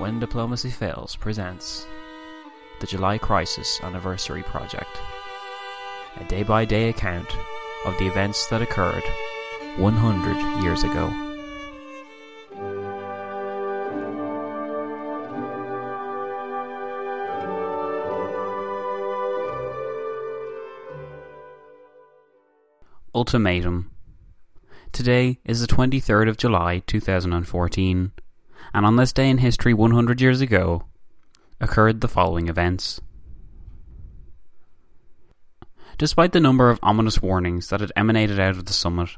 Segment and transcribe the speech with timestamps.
[0.00, 1.86] When Diplomacy Fails presents
[2.80, 4.88] the July Crisis Anniversary Project,
[6.18, 7.28] a day by day account
[7.84, 9.02] of the events that occurred
[9.76, 11.12] 100 years ago.
[23.14, 23.90] Ultimatum.
[24.92, 28.12] Today is the 23rd of July 2014,
[28.72, 30.84] and on this day in history 100 years ago
[31.60, 33.00] occurred the following events.
[35.98, 39.10] Despite the number of ominous warnings that had emanated out of the summit,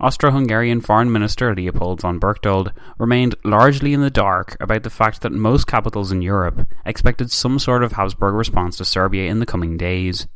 [0.00, 5.32] Austro-Hungarian Foreign Minister Leopold von Berchtold remained largely in the dark about the fact that
[5.32, 9.76] most capitals in Europe expected some sort of Habsburg response to Serbia in the coming
[9.76, 10.28] days,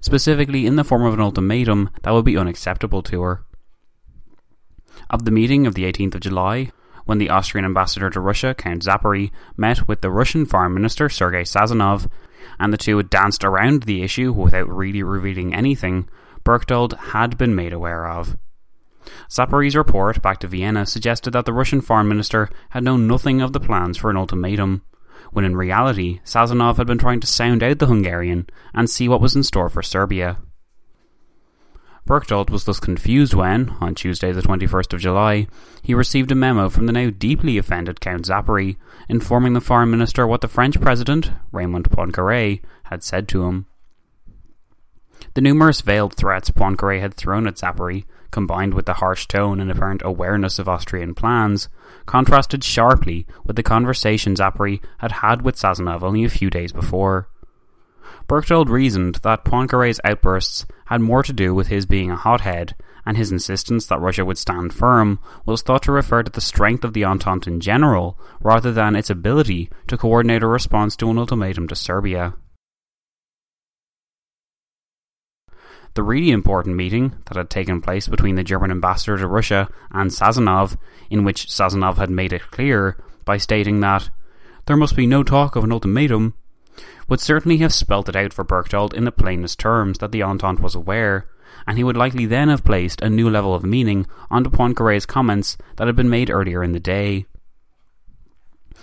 [0.00, 3.44] specifically in the form of an ultimatum that would be unacceptable to her.
[5.08, 6.72] Of the meeting of the 18th of July,
[7.08, 11.40] when the Austrian ambassador to Russia, Count Szapáry, met with the Russian Foreign Minister Sergei
[11.40, 12.06] Sazonov,
[12.60, 16.06] and the two had danced around the issue without really revealing anything,
[16.44, 18.36] Berchtold had been made aware of.
[19.26, 23.54] Szapáry's report back to Vienna suggested that the Russian foreign minister had known nothing of
[23.54, 24.82] the plans for an ultimatum,
[25.32, 29.22] when in reality Sazonov had been trying to sound out the Hungarian and see what
[29.22, 30.36] was in store for Serbia.
[32.08, 35.46] Berchtold was thus confused when, on Tuesday the 21st of July,
[35.82, 38.78] he received a memo from the now deeply offended Count Szapáry,
[39.10, 43.66] informing the foreign minister what the French president, Raymond Poincaré, had said to him.
[45.34, 49.70] The numerous veiled threats Poincaré had thrown at Szapáry, combined with the harsh tone and
[49.70, 51.68] apparent awareness of Austrian plans,
[52.06, 57.28] contrasted sharply with the conversation Szapáry had had with Sazonov only a few days before.
[58.28, 63.16] Berchtold reasoned that Poincaré's outbursts had more to do with his being a hothead, and
[63.16, 66.92] his insistence that Russia would stand firm was thought to refer to the strength of
[66.92, 71.66] the Entente in general, rather than its ability to coordinate a response to an ultimatum
[71.68, 72.34] to Serbia.
[75.94, 80.10] The really important meeting that had taken place between the German ambassador to Russia and
[80.10, 80.76] Sazonov,
[81.08, 84.10] in which Sazonov had made it clear by stating that
[84.66, 86.34] there must be no talk of an ultimatum,
[87.08, 90.62] would certainly have spelt it out for Berchtold in the plainest terms that the Entente
[90.62, 91.26] was aware,
[91.66, 95.56] and he would likely then have placed a new level of meaning onto Poincaré's comments
[95.76, 97.26] that had been made earlier in the day.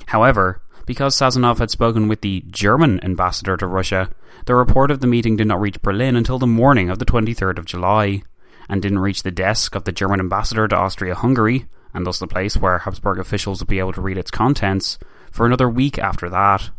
[0.08, 4.10] However, because Sazonov had spoken with the German ambassador to Russia,
[4.46, 7.58] the report of the meeting did not reach Berlin until the morning of the 23rd
[7.58, 8.22] of July,
[8.70, 12.58] and didn't reach the desk of the German ambassador to Austria-Hungary, and thus the place
[12.58, 15.00] where Habsburg officials would be able to read its contents,
[15.32, 16.70] for another week after that.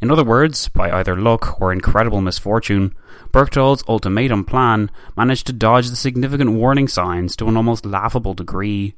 [0.00, 2.94] In other words, by either luck or incredible misfortune,
[3.32, 8.94] Berchtold's ultimatum plan managed to dodge the significant warning signs to an almost laughable degree.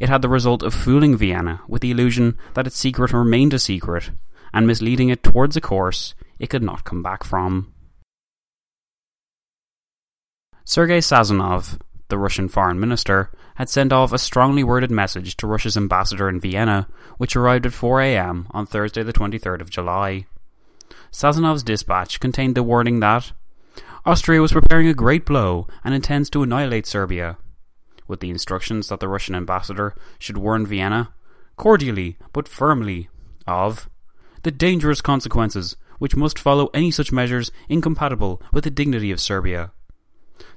[0.00, 3.58] It had the result of fooling Vienna with the illusion that its secret remained a
[3.58, 4.10] secret,
[4.52, 7.72] and misleading it towards a course it could not come back from.
[10.64, 15.76] Sergei Sazonov, the Russian foreign minister, had sent off a strongly worded message to Russia's
[15.76, 20.26] ambassador in Vienna, which arrived at 4 am on Thursday, the 23rd of July.
[21.10, 23.32] Sazonov's dispatch contained the warning that
[24.06, 27.36] Austria was preparing a great blow and intends to annihilate Serbia,
[28.06, 31.12] with the instructions that the Russian ambassador should warn Vienna,
[31.56, 33.08] cordially but firmly,
[33.44, 33.90] of
[34.44, 39.72] the dangerous consequences which must follow any such measures incompatible with the dignity of Serbia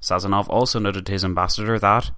[0.01, 2.11] Sazonov also noted to his ambassador that,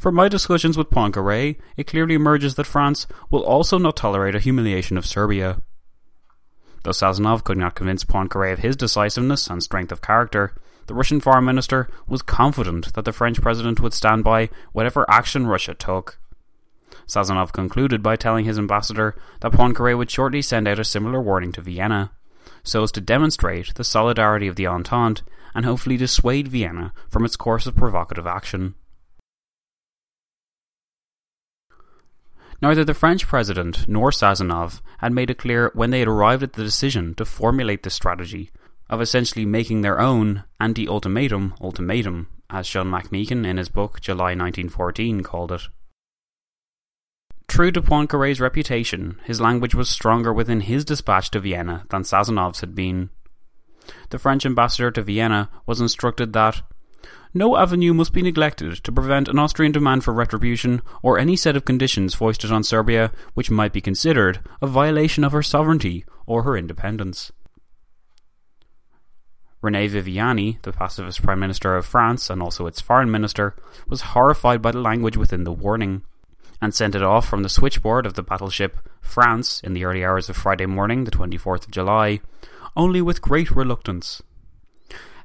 [0.00, 4.40] from my discussions with Poincaré, it clearly emerges that France will also not tolerate a
[4.40, 5.60] humiliation of Serbia.
[6.84, 10.54] Though Sazonov could not convince Poincaré of his decisiveness and strength of character,
[10.86, 15.46] the Russian foreign minister was confident that the French president would stand by whatever action
[15.46, 16.18] Russia took.
[17.06, 21.52] Sazonov concluded by telling his ambassador that Poincaré would shortly send out a similar warning
[21.52, 22.10] to Vienna,
[22.62, 25.22] so as to demonstrate the solidarity of the Entente
[25.54, 28.76] and hopefully dissuade Vienna from its course of provocative action.
[32.62, 36.52] Neither the French president nor Sazonov had made it clear when they had arrived at
[36.52, 38.50] the decision to formulate the strategy
[38.90, 44.34] of essentially making their own anti ultimatum ultimatum, as Sean McMeekin in his book July
[44.34, 45.62] 1914 called it.
[47.48, 52.60] True to Poincaré's reputation, his language was stronger within his dispatch to Vienna than Sazonov's
[52.60, 53.10] had been.
[54.10, 56.62] The French ambassador to Vienna was instructed that
[57.32, 61.56] no avenue must be neglected to prevent an Austrian demand for retribution or any set
[61.56, 66.42] of conditions foisted on Serbia which might be considered a violation of her sovereignty or
[66.42, 67.32] her independence.
[69.62, 73.54] Rene Viviani, the pacifist Prime Minister of France and also its Foreign Minister,
[73.86, 76.02] was horrified by the language within the warning
[76.62, 80.28] and sent it off from the switchboard of the battleship France in the early hours
[80.28, 82.20] of Friday morning, the 24th of July,
[82.76, 84.22] only with great reluctance.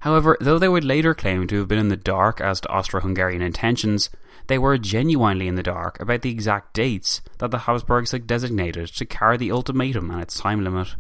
[0.02, 3.02] However, though they would later claim to have been in the dark as to Austro
[3.02, 4.10] Hungarian intentions,
[4.48, 8.88] they were genuinely in the dark about the exact dates that the Habsburgs had designated
[8.90, 10.96] to carry the ultimatum and its time limit.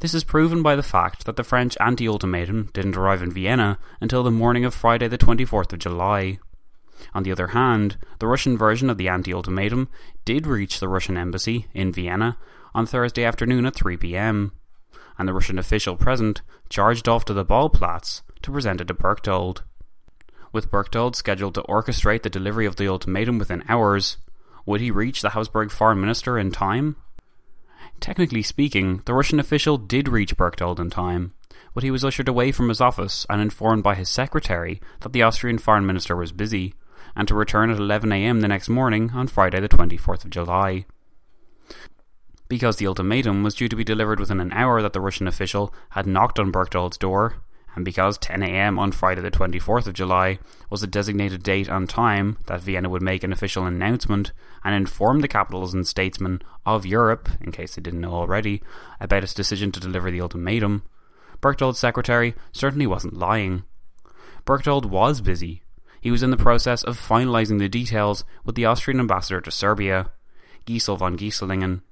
[0.00, 3.78] This is proven by the fact that the French anti ultimatum didn't arrive in Vienna
[4.00, 6.38] until the morning of Friday, the 24th of July.
[7.14, 9.88] On the other hand, the Russian version of the anti ultimatum
[10.24, 12.36] did reach the Russian embassy in Vienna
[12.74, 14.52] on Thursday afternoon at 3 pm
[15.18, 19.62] and the Russian official present charged off to the Ballplatz to present it to Berchtold.
[20.52, 24.16] With Berchtold scheduled to orchestrate the delivery of the ultimatum within hours,
[24.64, 26.96] would he reach the Habsburg foreign minister in time?
[28.00, 31.32] Technically speaking, the Russian official did reach Berchtold in time,
[31.74, 35.22] but he was ushered away from his office and informed by his secretary that the
[35.22, 36.74] Austrian foreign minister was busy,
[37.14, 40.84] and to return at 11am the next morning on Friday the 24th of July.
[42.48, 45.74] Because the ultimatum was due to be delivered within an hour that the Russian official
[45.90, 47.42] had knocked on Berchtold's door,
[47.74, 50.38] and because 10 am on Friday the 24th of July
[50.70, 54.32] was the designated date and time that Vienna would make an official announcement
[54.64, 58.62] and inform the capitals and statesmen of Europe, in case they didn't know already,
[58.98, 60.82] about its decision to deliver the ultimatum,
[61.40, 63.64] Berchtold's secretary certainly wasn't lying.
[64.44, 65.62] Berchtold was busy.
[66.00, 70.12] He was in the process of finalising the details with the Austrian ambassador to Serbia,
[70.66, 71.82] Giesl von Gieslingen,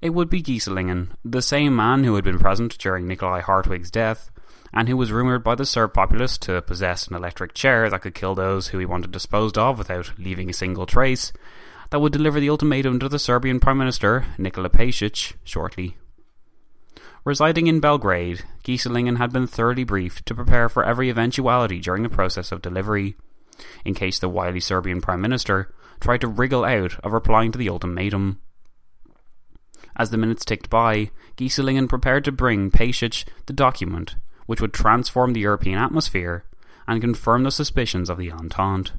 [0.00, 4.30] it would be Gieslingen, the same man who had been present during Nikolai Hartwig's death,
[4.72, 8.14] and who was rumoured by the Serb populace to possess an electric chair that could
[8.14, 11.32] kill those who he wanted disposed of without leaving a single trace,
[11.90, 15.96] that would deliver the ultimatum to the Serbian Prime Minister, Nikola Pasic, shortly.
[17.24, 22.08] Residing in Belgrade, Gieslingen had been thoroughly briefed to prepare for every eventuality during the
[22.08, 23.16] process of delivery,
[23.84, 27.68] in case the wily Serbian Prime Minister tried to wriggle out of replying to the
[27.68, 28.40] ultimatum.
[30.00, 34.16] As the minutes ticked by, Gieslingen prepared to bring Pasic the document
[34.46, 36.46] which would transform the European atmosphere
[36.88, 38.92] and confirm the suspicions of the Entente.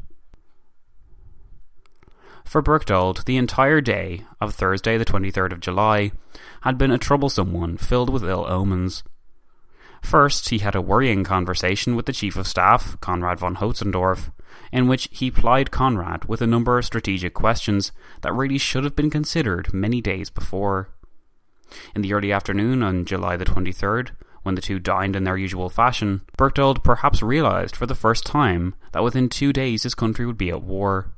[2.45, 6.11] For Berchtold, the entire day of Thursday, the 23rd of July,
[6.61, 9.01] had been a troublesome one filled with ill omens.
[10.03, 14.31] First, he had a worrying conversation with the Chief of Staff, Conrad von Hötzendorf,
[14.71, 18.95] in which he plied Conrad with a number of strategic questions that really should have
[18.95, 20.89] been considered many days before.
[21.95, 24.11] In the early afternoon on July the 23rd,
[24.43, 28.75] when the two dined in their usual fashion, Berchtold perhaps realised for the first time
[28.91, 31.13] that within two days his country would be at war.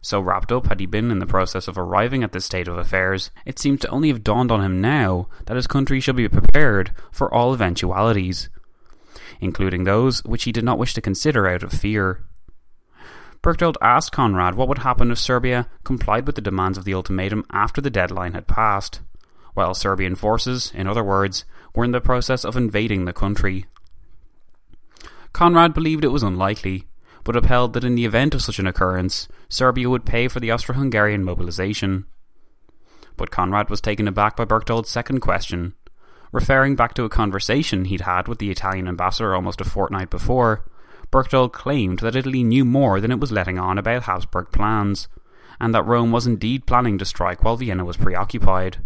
[0.00, 2.78] So wrapped up had he been in the process of arriving at this state of
[2.78, 6.28] affairs, it seemed to only have dawned on him now that his country should be
[6.28, 8.48] prepared for all eventualities,
[9.40, 12.24] including those which he did not wish to consider out of fear.
[13.48, 17.46] Berchtold asked Conrad what would happen if Serbia complied with the demands of the ultimatum
[17.50, 19.00] after the deadline had passed,
[19.54, 23.64] while Serbian forces, in other words, were in the process of invading the country.
[25.32, 26.88] Conrad believed it was unlikely,
[27.24, 30.50] but upheld that in the event of such an occurrence, Serbia would pay for the
[30.50, 32.04] Austro Hungarian mobilization.
[33.16, 35.74] But Conrad was taken aback by Berchtold's second question,
[36.32, 40.66] referring back to a conversation he'd had with the Italian ambassador almost a fortnight before
[41.10, 45.08] Berchtold claimed that Italy knew more than it was letting on about Habsburg plans,
[45.60, 48.78] and that Rome was indeed planning to strike while Vienna was preoccupied.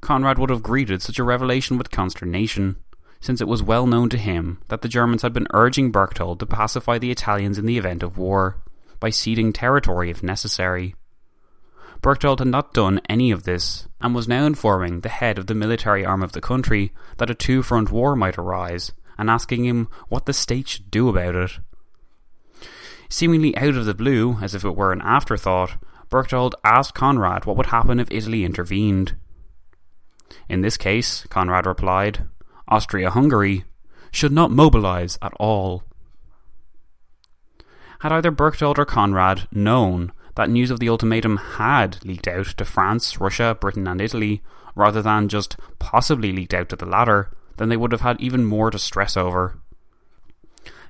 [0.00, 2.76] Conrad would have greeted such a revelation with consternation,
[3.20, 6.46] since it was well known to him that the Germans had been urging Berchtold to
[6.46, 8.56] pacify the Italians in the event of war,
[9.00, 10.94] by ceding territory if necessary.
[12.00, 15.54] Berchtold had not done any of this, and was now informing the head of the
[15.54, 19.88] military arm of the country that a two front war might arise, and asking him
[20.08, 21.58] what the state should do about it.
[23.08, 25.76] Seemingly out of the blue, as if it were an afterthought,
[26.08, 29.14] Berchtold asked Conrad what would happen if Italy intervened.
[30.48, 32.26] In this case, Conrad replied,
[32.68, 33.64] Austria Hungary
[34.10, 35.82] should not mobilize at all.
[38.00, 42.64] Had either Berchtold or Conrad known that news of the ultimatum had leaked out to
[42.64, 44.42] France, Russia, Britain, and Italy,
[44.76, 48.44] rather than just possibly leaked out to the latter, then they would have had even
[48.44, 49.58] more to stress over.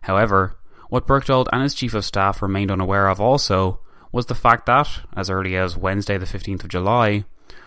[0.03, 0.57] However,
[0.89, 3.81] what Berchtold and his chief of staff remained unaware of also
[4.13, 7.25] was the fact that, as early as Wednesday the 15th of July,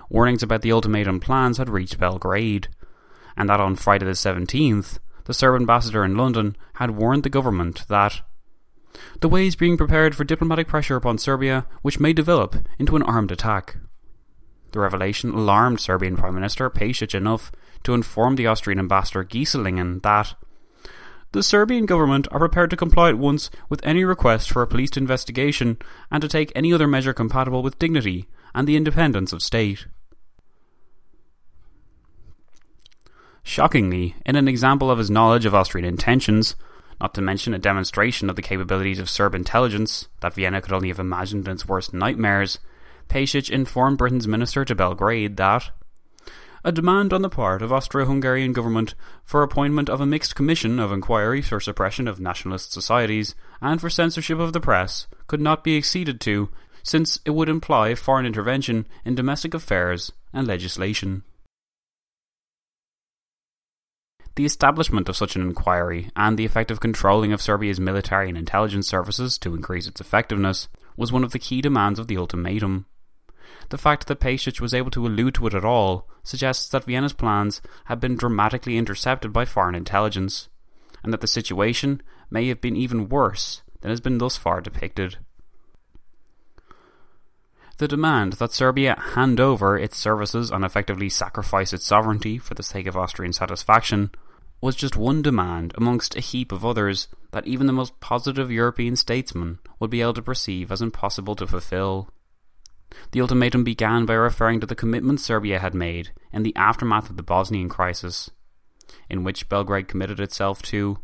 [0.09, 2.67] warnings about the ultimatum plans had reached Belgrade,
[3.37, 7.87] and that on Friday the 17th, the Serb ambassador in London had warned the government
[7.87, 8.21] that
[9.21, 13.03] the way is being prepared for diplomatic pressure upon Serbia, which may develop into an
[13.03, 13.77] armed attack.
[14.71, 17.51] The revelation alarmed Serbian Prime Minister Pasic enough
[17.83, 20.33] to inform the Austrian ambassador Gieslingen that
[21.33, 24.97] the Serbian government are prepared to comply at once with any request for a police
[24.97, 25.77] investigation
[26.11, 29.87] and to take any other measure compatible with dignity and the independence of state.
[33.43, 36.55] Shockingly, in an example of his knowledge of Austrian intentions,
[36.99, 40.89] not to mention a demonstration of the capabilities of Serb intelligence that Vienna could only
[40.89, 42.59] have imagined in its worst nightmares,
[43.09, 45.71] Pasic informed Britain's minister to Belgrade that
[46.63, 50.91] a demand on the part of Austro-Hungarian government for appointment of a mixed commission of
[50.91, 55.77] inquiry for suppression of nationalist societies and for censorship of the press could not be
[55.77, 56.49] acceded to,
[56.83, 61.23] since it would imply foreign intervention in domestic affairs and legislation.
[64.35, 68.87] The establishment of such an inquiry and the effective controlling of Serbia's military and intelligence
[68.87, 72.85] services to increase its effectiveness was one of the key demands of the ultimatum.
[73.71, 77.13] The fact that Pasic was able to allude to it at all suggests that Vienna's
[77.13, 80.49] plans had been dramatically intercepted by foreign intelligence,
[81.03, 85.19] and that the situation may have been even worse than has been thus far depicted.
[87.77, 92.63] The demand that Serbia hand over its services and effectively sacrifice its sovereignty for the
[92.63, 94.11] sake of Austrian satisfaction
[94.59, 98.97] was just one demand amongst a heap of others that even the most positive European
[98.97, 102.09] statesman would be able to perceive as impossible to fulfill.
[103.11, 107.17] The ultimatum began by referring to the commitments Serbia had made in the aftermath of
[107.17, 108.29] the Bosnian crisis,
[109.09, 110.99] in which Belgrade committed itself to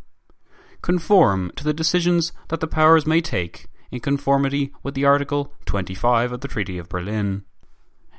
[0.82, 6.32] conform to the decisions that the powers may take in conformity with the Article 25
[6.32, 7.44] of the Treaty of Berlin.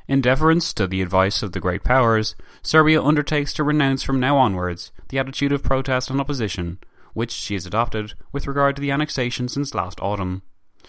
[0.07, 4.39] In deference to the advice of the great powers, Serbia undertakes to renounce from now
[4.39, 6.79] onwards the attitude of protest and opposition
[7.19, 10.43] which she has adopted with regard to the annexation since last autumn.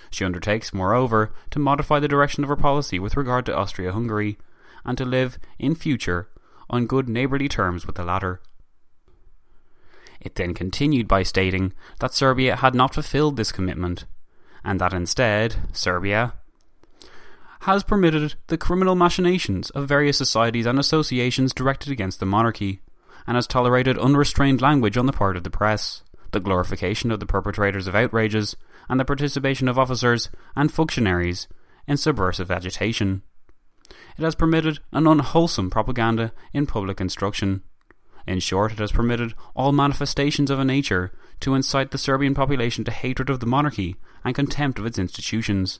[0.10, 4.38] She undertakes, moreover, to modify the direction of her policy with regard to Austria Hungary,
[4.86, 6.30] and to live, in future,
[6.70, 8.42] on good neighbourly terms with the latter.
[10.22, 14.06] It then continued by stating that Serbia had not fulfilled this commitment,
[14.64, 16.34] and that instead, Serbia
[17.62, 22.82] has permitted the criminal machinations of various societies and associations directed against the monarchy,
[23.28, 27.26] and has tolerated unrestrained language on the part of the press, the glorification of the
[27.26, 28.56] perpetrators of outrages,
[28.88, 31.48] and the participation of officers and functionaries
[31.88, 33.22] in subversive agitation.
[34.18, 37.64] It has permitted an unwholesome propaganda in public instruction.
[38.28, 42.84] In short, it has permitted all manifestations of a nature to incite the Serbian population
[42.84, 45.80] to hatred of the monarchy and contempt of its institutions.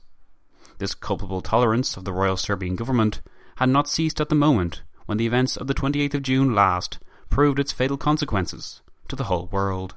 [0.78, 3.20] This culpable tolerance of the royal Serbian government
[3.56, 6.98] had not ceased at the moment when the events of the 28th of June last
[7.28, 9.94] proved its fatal consequences to the whole world.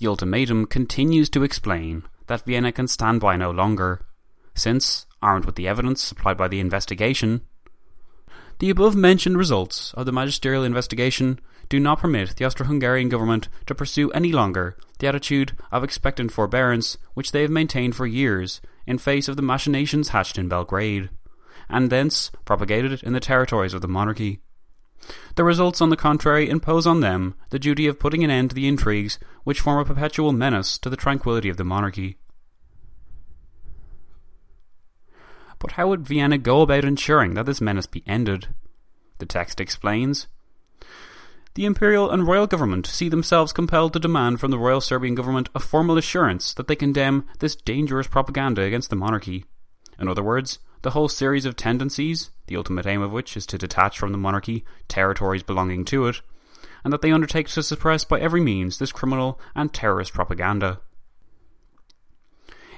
[0.00, 4.06] The ultimatum continues to explain that Vienna can stand by no longer,
[4.54, 7.42] since, armed with the evidence supplied by the investigation,
[8.60, 11.38] the above mentioned results of the magisterial investigation
[11.68, 16.32] do not permit the Austro Hungarian government to pursue any longer the attitude of expectant
[16.32, 21.10] forbearance which they have maintained for years in face of the machinations hatched in Belgrade,
[21.68, 24.40] and thence propagated in the territories of the monarchy.
[25.36, 28.54] The results, on the contrary, impose on them the duty of putting an end to
[28.54, 32.18] the intrigues which form a perpetual menace to the tranquillity of the monarchy.
[35.58, 38.48] But how would Vienna go about ensuring that this menace be ended?
[39.18, 40.26] The text explains
[41.54, 45.48] the imperial and royal government see themselves compelled to demand from the royal Serbian government
[45.54, 49.44] a formal assurance that they condemn this dangerous propaganda against the monarchy.
[49.98, 53.58] In other words, the whole series of tendencies, the ultimate aim of which is to
[53.58, 56.20] detach from the monarchy territories belonging to it,
[56.82, 60.80] and that they undertake to suppress by every means this criminal and terrorist propaganda.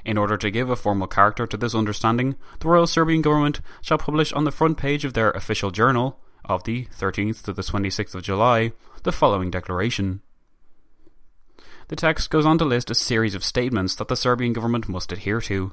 [0.05, 3.99] In order to give a formal character to this understanding, the Royal Serbian government shall
[3.99, 8.17] publish on the front page of their official journal, of the 13th to the 26th
[8.17, 8.73] of July,
[9.05, 10.21] the following declaration.
[11.87, 15.13] The text goes on to list a series of statements that the Serbian government must
[15.13, 15.73] adhere to.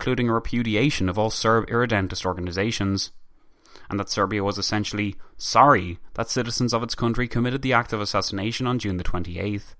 [0.00, 3.10] Including a repudiation of all Serb irredentist organizations,
[3.90, 8.00] and that Serbia was essentially sorry that citizens of its country committed the act of
[8.00, 9.74] assassination on June the 28th.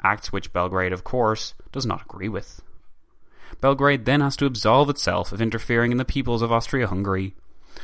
[0.00, 2.62] Acts which Belgrade, of course, does not agree with.
[3.60, 7.34] Belgrade then has to absolve itself of interfering in the peoples of Austria Hungary,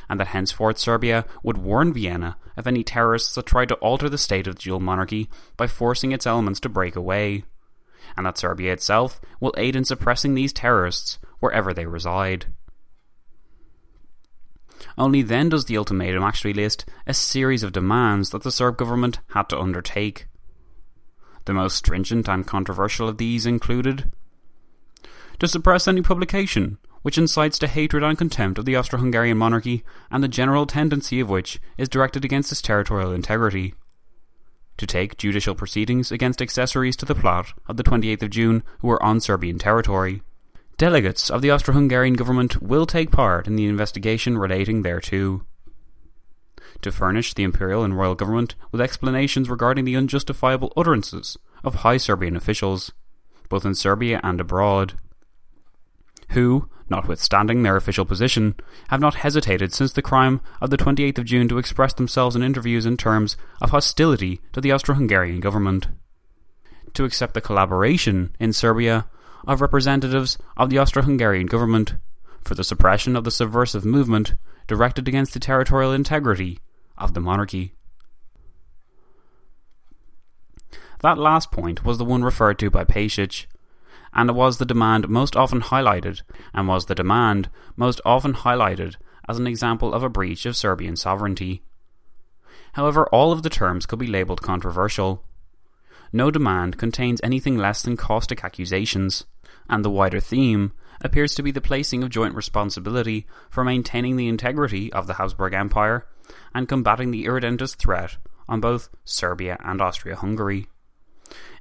[0.08, 4.16] and that henceforth Serbia would warn Vienna of any terrorists that tried to alter the
[4.16, 7.42] state of the dual monarchy by forcing its elements to break away,
[8.16, 12.46] and that Serbia itself will aid in suppressing these terrorists wherever they reside.
[14.96, 19.20] Only then does the ultimatum actually list a series of demands that the Serb government
[19.28, 20.26] had to undertake.
[21.44, 24.12] The most stringent and controversial of these included
[25.38, 29.84] to suppress any publication which incites to hatred and contempt of the Austro Hungarian monarchy
[30.10, 33.74] and the general tendency of which is directed against its territorial integrity.
[34.78, 38.88] To take judicial proceedings against accessories to the plot of the 28th of June who
[38.88, 40.22] were on Serbian territory.
[40.78, 45.44] Delegates of the Austro Hungarian government will take part in the investigation relating thereto.
[46.82, 51.96] To furnish the imperial and royal government with explanations regarding the unjustifiable utterances of high
[51.96, 52.92] Serbian officials,
[53.48, 54.94] both in Serbia and abroad
[56.30, 58.54] who, notwithstanding their official position,
[58.88, 62.42] have not hesitated since the crime of the 28th of June to express themselves in
[62.42, 65.88] interviews in terms of hostility to the Austro Hungarian government.
[66.94, 69.06] To accept the collaboration in Serbia
[69.46, 71.94] of representatives of the Austro Hungarian government
[72.44, 74.34] for the suppression of the subversive movement
[74.66, 76.58] directed against the territorial integrity
[76.96, 77.74] of the monarchy.
[81.00, 83.46] That last point was the one referred to by Pasic,
[84.12, 86.22] and it was the demand most often highlighted,
[86.52, 88.96] and was the demand most often highlighted
[89.28, 91.62] as an example of a breach of Serbian sovereignty.
[92.72, 95.24] However, all of the terms could be labelled controversial.
[96.12, 99.24] No demand contains anything less than caustic accusations,
[99.68, 104.28] and the wider theme appears to be the placing of joint responsibility for maintaining the
[104.28, 106.06] integrity of the Habsburg Empire
[106.54, 108.16] and combating the irredentist threat
[108.48, 110.66] on both Serbia and Austria Hungary.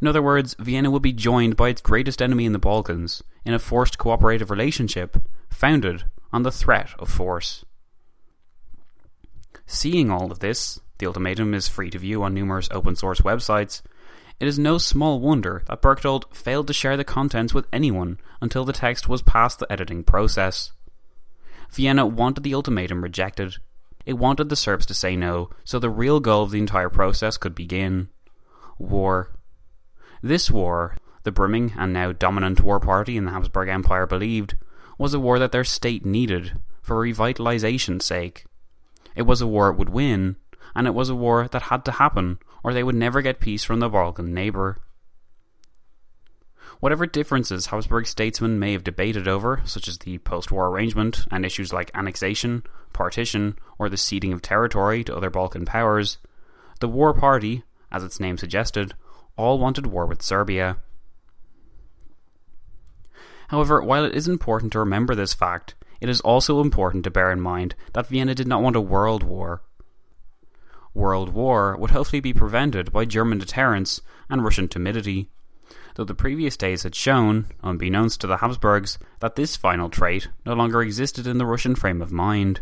[0.01, 3.53] In other words, Vienna would be joined by its greatest enemy in the Balkans in
[3.53, 5.17] a forced cooperative relationship
[5.49, 7.65] founded on the threat of force.
[9.65, 13.81] Seeing all of this, the ultimatum is free to view on numerous open source websites.
[14.39, 18.65] It is no small wonder that Berchtold failed to share the contents with anyone until
[18.65, 20.71] the text was past the editing process.
[21.71, 23.55] Vienna wanted the ultimatum rejected.
[24.05, 27.37] It wanted the Serbs to say no, so the real goal of the entire process
[27.37, 28.09] could begin
[28.77, 29.31] war.
[30.21, 34.55] This war, the brimming and now dominant war party in the Habsburg Empire believed,
[34.97, 38.45] was a war that their state needed for revitalization's sake.
[39.15, 40.37] It was a war it would win,
[40.75, 43.63] and it was a war that had to happen, or they would never get peace
[43.63, 44.79] from the Balkan neighbour.
[46.79, 51.45] Whatever differences Habsburg statesmen may have debated over, such as the post war arrangement and
[51.45, 56.17] issues like annexation, partition, or the ceding of territory to other Balkan powers,
[56.79, 58.93] the war party, as its name suggested,
[59.37, 60.77] all wanted war with Serbia.
[63.47, 67.31] However, while it is important to remember this fact, it is also important to bear
[67.31, 69.63] in mind that Vienna did not want a world war.
[70.97, 75.29] World war would hopefully be prevented by German deterrence and Russian timidity,
[75.93, 80.55] though the previous days had shown, unbeknownst to the Habsburgs, that this final trait no
[80.55, 82.61] longer existed in the Russian frame of mind.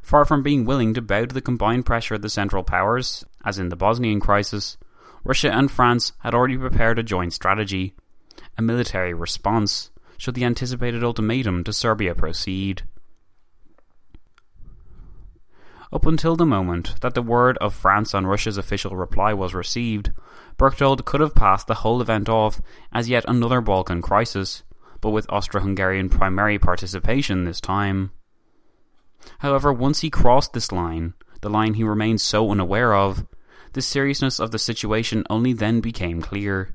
[0.00, 3.58] Far from being willing to bow to the combined pressure of the Central Powers, as
[3.58, 4.78] in the Bosnian crisis,
[5.22, 7.94] Russia and France had already prepared a joint strategy,
[8.56, 12.84] a military response, should the anticipated ultimatum to Serbia proceed.
[15.92, 20.10] Up until the moment that the word of France on Russia's official reply was received,
[20.56, 22.60] Berchtold could have passed the whole event off
[22.92, 24.62] as yet another Balkan crisis,
[25.00, 28.10] but with Austro Hungarian primary participation this time.
[29.38, 33.26] However, once he crossed this line, the line he remained so unaware of,
[33.74, 36.74] the seriousness of the situation only then became clear.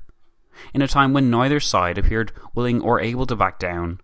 [0.74, 4.00] In a time when neither side appeared willing or able to back down,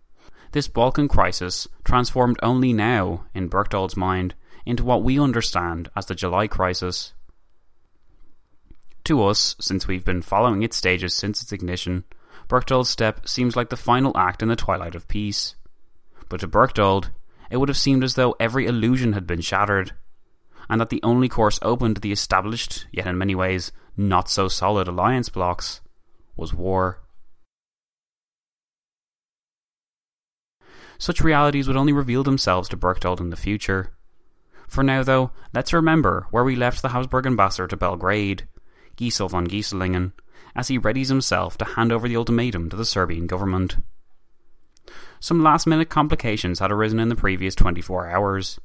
[0.52, 4.34] this Balkan crisis transformed only now, in Berchtold's mind,
[4.66, 7.14] into what we understand as the July crisis.
[9.05, 12.05] To us, since we've been following its stages since its ignition,
[12.48, 15.55] Berchtold's step seems like the final act in the twilight of peace.
[16.29, 17.11] But to Berchtold,
[17.50, 19.92] it would have seemed as though every illusion had been shattered,
[20.68, 24.48] and that the only course open to the established, yet in many ways not so
[24.48, 25.81] solid alliance blocks,
[26.37, 27.00] was war.
[30.98, 33.95] Such realities would only reveal themselves to Berchtold in the future.
[34.68, 38.46] For now, though, let's remember where we left the Habsburg ambassador to Belgrade,
[38.96, 40.12] Giesl von Gieslingen,
[40.55, 43.76] as he readies himself to hand over the ultimatum to the Serbian government.
[45.20, 48.61] Some last minute complications had arisen in the previous 24 hours.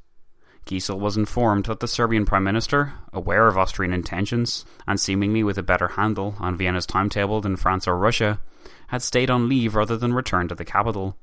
[0.66, 5.58] Giesl was informed that the Serbian Prime Minister, aware of Austrian intentions, and seemingly with
[5.58, 8.40] a better handle on Vienna's timetable than France or Russia,
[8.88, 11.18] had stayed on leave rather than return to the capital,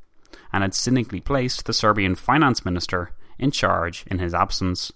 [0.53, 4.93] and had cynically placed the Serbian Finance Minister in charge in his absence.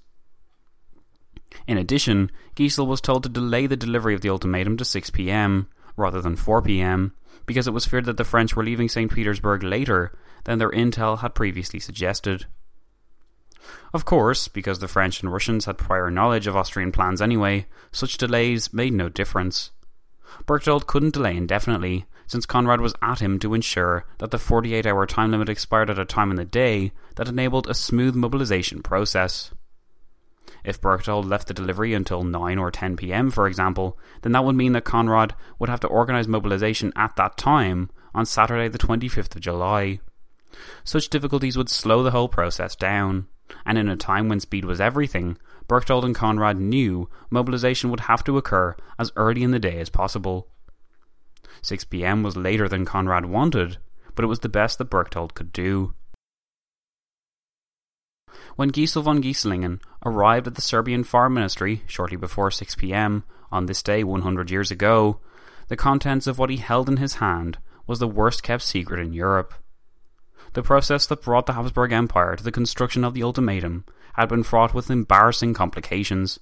[1.67, 5.69] In addition, Giesl was told to delay the delivery of the ultimatum to 6 pm
[5.97, 7.13] rather than 4 pm
[7.47, 9.13] because it was feared that the French were leaving St.
[9.13, 10.13] Petersburg later
[10.45, 12.47] than their intel had previously suggested.
[13.93, 18.17] Of course, because the French and Russians had prior knowledge of Austrian plans anyway, such
[18.17, 19.71] delays made no difference.
[20.47, 25.07] Berchtold couldn't delay indefinitely, since Conrad was at him to ensure that the 48 hour
[25.07, 29.51] time limit expired at a time in the day that enabled a smooth mobilization process.
[30.65, 34.55] If Berchtold left the delivery until 9 or 10 pm, for example, then that would
[34.55, 39.35] mean that Conrad would have to organise mobilisation at that time on Saturday, the 25th
[39.35, 39.99] of July.
[40.85, 43.27] Such difficulties would slow the whole process down,
[43.65, 45.39] and in a time when speed was everything,
[45.69, 49.91] Berchtold and Conrad knew mobilisation would have to occur as early in the day as
[49.91, 50.49] possible.
[51.63, 53.79] 6 pm was later than Conrad wanted,
[54.15, 55.95] but it was the best that Berchtold could do.
[58.57, 63.67] When Giesl von Gieslingen arrived at the Serbian Foreign Ministry shortly before 6 pm on
[63.67, 65.21] this day 100 years ago,
[65.69, 69.13] the contents of what he held in his hand was the worst kept secret in
[69.13, 69.55] Europe.
[70.55, 73.85] The process that brought the Habsburg Empire to the construction of the ultimatum
[74.15, 76.39] had been fraught with embarrassing complications,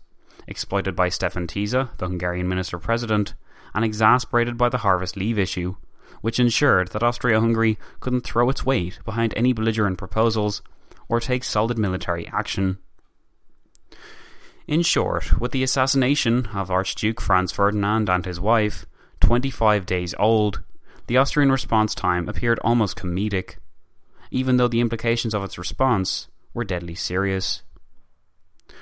[0.49, 3.35] exploited by Stefan Tisza, the Hungarian minister president,
[3.73, 5.77] and exasperated by the harvest leave issue,
[6.23, 10.61] which ensured that Austria Hungary couldn't throw its weight behind any belligerent proposals
[11.09, 12.79] or take solid military action.
[14.67, 18.87] In short, with the assassination of Archduke Franz Ferdinand and his wife,
[19.21, 20.63] 25 days old,
[21.07, 23.57] the Austrian response time appeared almost comedic,
[24.31, 27.63] even though the implications of its response were deadly serious.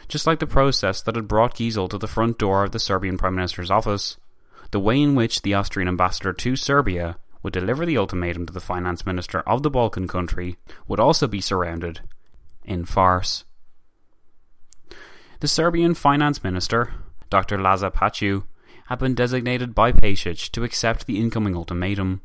[0.09, 3.19] Just like the process that had brought Giesl to the front door of the Serbian
[3.19, 4.17] Prime Minister's office,
[4.71, 8.61] the way in which the Austrian ambassador to Serbia would deliver the ultimatum to the
[8.61, 10.57] finance minister of the Balkan country
[10.87, 12.01] would also be surrounded
[12.65, 13.45] in farce.
[15.41, 16.93] The Serbian finance minister,
[17.31, 17.59] Dr.
[17.59, 18.45] Laza Paču,
[18.87, 22.23] had been designated by Pašić to accept the incoming ultimatum.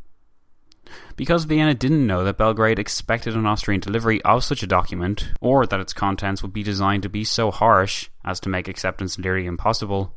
[1.15, 5.65] Because Vienna didn't know that Belgrade expected an Austrian delivery of such a document, or
[5.65, 9.45] that its contents would be designed to be so harsh as to make acceptance nearly
[9.45, 10.15] impossible,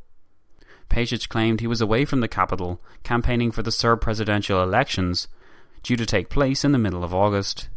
[0.88, 5.28] Pešić claimed he was away from the capital, campaigning for the Serb presidential elections,
[5.82, 7.68] due to take place in the middle of August.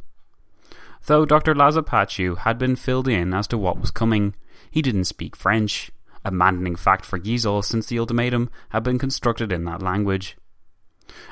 [1.05, 1.55] Though Dr.
[1.55, 4.35] Laza Paču had been filled in as to what was coming,
[4.69, 5.91] he didn't speak French,
[6.23, 10.37] a maddening fact for Giesl since the ultimatum had been constructed in that language.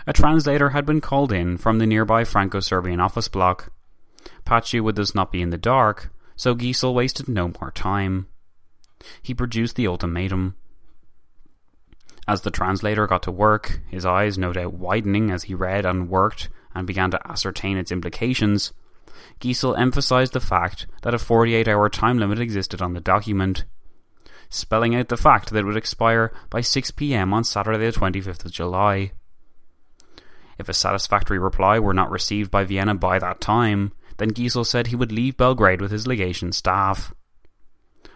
[0.05, 3.71] A translator had been called in from the nearby Franco-Serbian office block.
[4.45, 8.27] Paču would thus not be in the dark, so Giesl wasted no more time.
[9.21, 10.55] He produced the ultimatum.
[12.27, 16.09] As the translator got to work, his eyes no doubt widening as he read and
[16.09, 18.73] worked and began to ascertain its implications,
[19.39, 23.65] Giesl emphasized the fact that a 48 hour time limit existed on the document,
[24.49, 28.45] spelling out the fact that it would expire by 6 pm on Saturday, the 25th
[28.45, 29.11] of July.
[30.57, 34.87] If a satisfactory reply were not received by Vienna by that time, then Giesl said
[34.87, 37.13] he would leave Belgrade with his legation staff.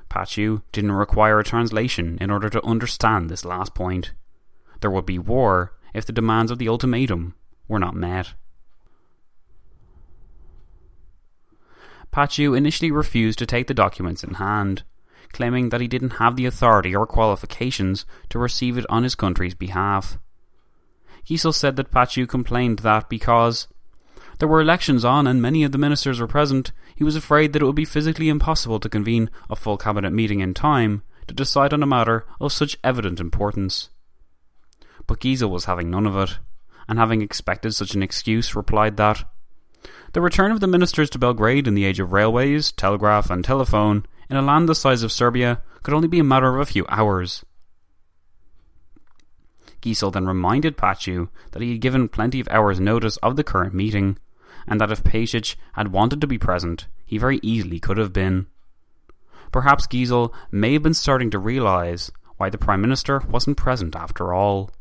[0.09, 4.13] Paču didn't require a translation in order to understand this last point.
[4.81, 7.35] There would be war if the demands of the ultimatum
[7.67, 8.33] were not met.
[12.11, 14.83] Paču initially refused to take the documents in hand,
[15.31, 19.55] claiming that he didn't have the authority or qualifications to receive it on his country's
[19.55, 20.17] behalf.
[21.25, 23.67] Giesl said that Paču complained that because
[24.39, 27.61] there were elections on and many of the ministers were present, he was afraid that
[27.61, 31.73] it would be physically impossible to convene a full cabinet meeting in time to decide
[31.73, 33.89] on a matter of such evident importance.
[35.07, 36.39] But Giesl was having none of it,
[36.87, 39.23] and having expected such an excuse, replied that
[40.13, 44.05] the return of the ministers to Belgrade in the age of railways, telegraph, and telephone,
[44.29, 46.85] in a land the size of Serbia, could only be a matter of a few
[46.89, 47.45] hours.
[49.81, 53.73] Giesl then reminded Paču that he had given plenty of hours' notice of the current
[53.73, 54.17] meeting,
[54.67, 58.47] and that if Pešić had wanted to be present, he very easily could have been.
[59.51, 64.33] Perhaps Giesl may have been starting to realise why the Prime Minister wasn't present after
[64.33, 64.71] all.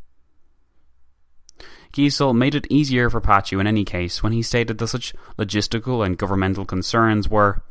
[1.92, 6.06] Giesl made it easier for Paču in any case when he stated that such logistical
[6.06, 7.62] and governmental concerns were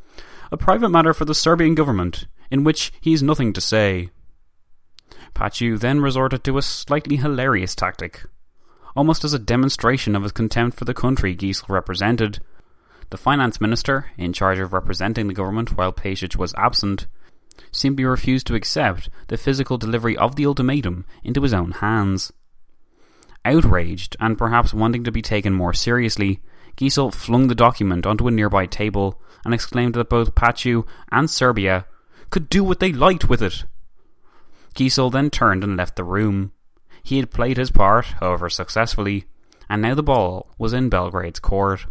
[0.52, 4.10] a private matter for the Serbian government, in which he has nothing to say.
[5.34, 8.26] Paču then resorted to a slightly hilarious tactic
[8.96, 12.40] almost as a demonstration of his contempt for the country Giesl represented.
[13.10, 17.08] The finance minister, in charge of representing the government while Pešić was absent,
[17.72, 22.32] simply refused to accept the physical delivery of the ultimatum into his own hands.
[23.46, 26.42] Outraged, and perhaps wanting to be taken more seriously,
[26.78, 31.86] Giesl flung the document onto a nearby table and exclaimed that both Paču and Serbia
[32.30, 33.64] could do what they liked with it.
[34.76, 36.52] Giesl then turned and left the room.
[37.04, 39.26] He had played his part, however successfully,
[39.70, 41.86] and now the ball was in Belgrade's court.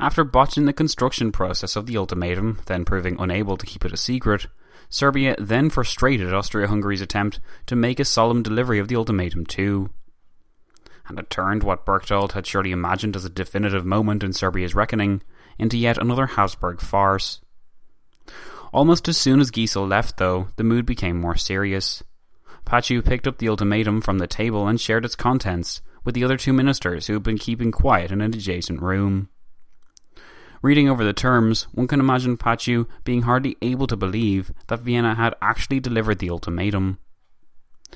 [0.00, 3.96] After botching the construction process of the ultimatum, then proving unable to keep it a
[3.96, 4.48] secret,
[4.88, 9.90] Serbia then frustrated Austria Hungary's attempt to make a solemn delivery of the ultimatum too.
[11.06, 15.22] And it turned what Berchtold had surely imagined as a definitive moment in Serbia's reckoning
[15.58, 17.40] into yet another Habsburg farce.
[18.72, 22.02] Almost as soon as Giesl left, though, the mood became more serious.
[22.66, 26.38] Paču picked up the ultimatum from the table and shared its contents with the other
[26.38, 29.28] two ministers who had been keeping quiet in an adjacent room.
[30.62, 35.16] Reading over the terms, one can imagine Paču being hardly able to believe that Vienna
[35.16, 36.98] had actually delivered the ultimatum.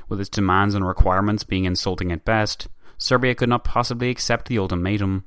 [0.09, 4.59] With its demands and requirements being insulting at best, Serbia could not possibly accept the
[4.59, 5.25] ultimatum,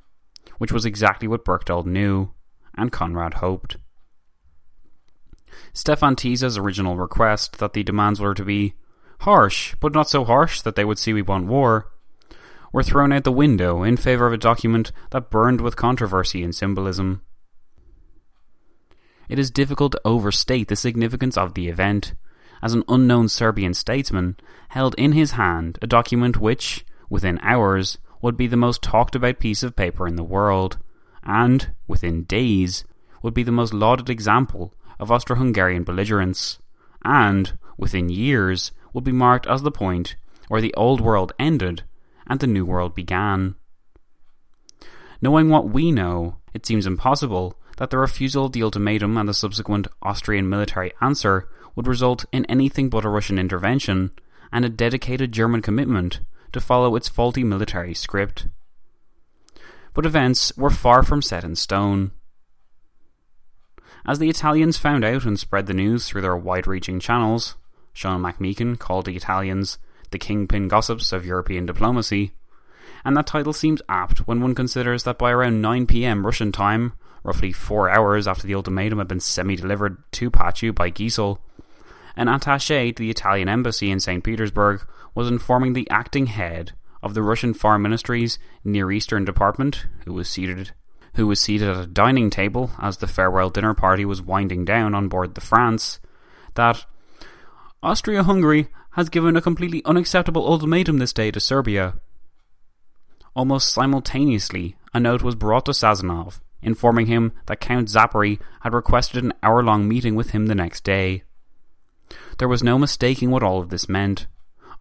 [0.57, 2.31] which was exactly what Berchtold knew,
[2.75, 3.77] and Conrad hoped.
[5.73, 8.73] Stefan Tisza's original request that the demands were to be
[9.21, 11.91] harsh, but not so harsh that they would see we want war,
[12.71, 16.53] were thrown out the window in favour of a document that burned with controversy and
[16.53, 17.21] symbolism.
[19.27, 22.13] It is difficult to overstate the significance of the event,
[22.61, 24.37] as an unknown Serbian statesman
[24.69, 29.39] held in his hand a document which, within hours, would be the most talked about
[29.39, 30.77] piece of paper in the world,
[31.23, 32.83] and, within days,
[33.21, 36.59] would be the most lauded example of Austro-Hungarian belligerence,
[37.03, 40.15] and, within years, would be marked as the point
[40.47, 41.83] where the old world ended
[42.27, 43.55] and the new world began.
[45.21, 49.33] Knowing what we know, it seems impossible that the refusal of the ultimatum and the
[49.33, 54.11] subsequent Austrian military answer would result in anything but a Russian intervention
[54.51, 56.19] and a dedicated German commitment
[56.51, 58.47] to follow its faulty military script.
[59.93, 62.11] But events were far from set in stone.
[64.09, 67.57] As the Italians found out and spread the news through their wide reaching channels,
[67.93, 69.77] Sean McMeekin called the Italians
[70.09, 72.31] the kingpin gossips of European diplomacy,
[73.05, 76.93] and that title seems apt when one considers that by around 9 pm Russian time,
[77.21, 81.37] roughly four hours after the ultimatum had been semi delivered to Paču by Giesl,
[82.15, 84.23] an attaché to the Italian embassy in St.
[84.23, 86.71] Petersburg was informing the acting head
[87.03, 90.71] of the Russian Foreign Ministry's Near Eastern Department, who was seated
[91.19, 94.95] who was seated at a dining table as the farewell dinner party was winding down
[94.95, 95.99] on board the France,
[96.55, 96.85] that
[97.83, 101.99] Austria Hungary has given a completely unacceptable ultimatum this day to Serbia.
[103.35, 109.23] Almost simultaneously, a note was brought to Sazonov, informing him that Count Szapáry had requested
[109.23, 111.23] an hour long meeting with him the next day.
[112.37, 114.27] There was no mistaking what all of this meant.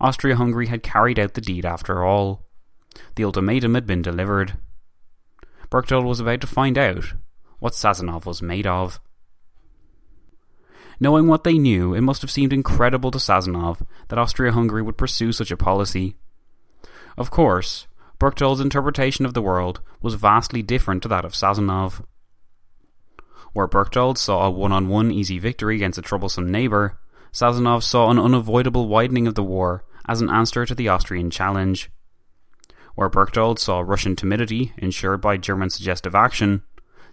[0.01, 2.47] Austria Hungary had carried out the deed after all.
[3.17, 4.57] The ultimatum had been delivered.
[5.71, 7.13] Berchtold was about to find out
[7.59, 9.01] what Sazonov was made of.
[11.01, 14.99] Knowing what they knew, it must have seemed incredible to Sazonov that Austria Hungary would
[14.99, 16.17] pursue such a policy.
[17.17, 17.87] Of course,
[18.19, 22.05] Berchtold's interpretation of the world was vastly different to that of Sazonov.
[23.53, 26.99] Where Berchtold saw a one on one easy victory against a troublesome neighbour,
[27.33, 31.91] Sazonov saw an unavoidable widening of the war as an answer to the Austrian challenge.
[32.99, 36.65] Where Berchtold saw Russian timidity ensured by German suggestive action,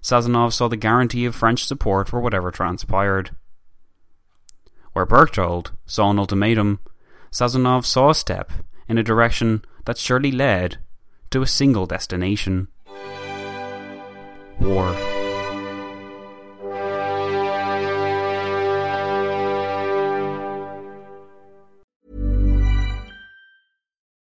[0.02, 3.36] Sazonov saw the guarantee of French support for whatever transpired.
[4.94, 6.80] Where Berchtold saw an ultimatum,
[7.32, 8.52] Sazonov saw a step
[8.90, 10.80] in a direction that surely led
[11.30, 12.68] to a single destination
[14.60, 15.25] war.